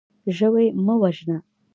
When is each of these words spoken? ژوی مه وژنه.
ژوی 0.37 0.67
مه 0.85 0.95
وژنه. 1.01 1.37